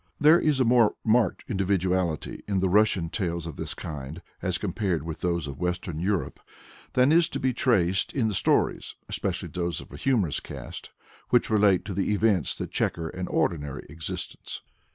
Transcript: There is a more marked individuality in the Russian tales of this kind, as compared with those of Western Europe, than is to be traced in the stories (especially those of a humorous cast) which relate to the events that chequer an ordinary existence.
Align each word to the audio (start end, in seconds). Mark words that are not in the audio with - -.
There 0.19 0.39
is 0.39 0.59
a 0.59 0.65
more 0.65 0.95
marked 1.03 1.43
individuality 1.47 2.41
in 2.47 2.57
the 2.57 2.69
Russian 2.69 3.09
tales 3.11 3.45
of 3.45 3.55
this 3.55 3.75
kind, 3.75 4.23
as 4.41 4.57
compared 4.57 5.03
with 5.03 5.21
those 5.21 5.45
of 5.45 5.59
Western 5.59 5.99
Europe, 5.99 6.39
than 6.93 7.11
is 7.11 7.29
to 7.29 7.39
be 7.39 7.53
traced 7.53 8.11
in 8.11 8.27
the 8.27 8.33
stories 8.33 8.95
(especially 9.09 9.49
those 9.49 9.79
of 9.79 9.93
a 9.93 9.97
humorous 9.97 10.39
cast) 10.39 10.89
which 11.29 11.51
relate 11.51 11.85
to 11.85 11.93
the 11.93 12.13
events 12.15 12.55
that 12.55 12.71
chequer 12.71 13.09
an 13.09 13.27
ordinary 13.27 13.85
existence. 13.89 14.61